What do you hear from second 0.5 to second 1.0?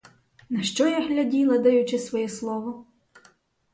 що